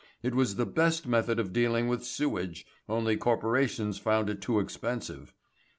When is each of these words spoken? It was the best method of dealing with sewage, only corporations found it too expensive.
It 0.23 0.33
was 0.33 0.55
the 0.55 0.65
best 0.65 1.05
method 1.05 1.39
of 1.39 1.53
dealing 1.53 1.87
with 1.87 2.03
sewage, 2.03 2.65
only 2.89 3.17
corporations 3.17 3.99
found 3.99 4.31
it 4.31 4.41
too 4.41 4.59
expensive. 4.59 5.35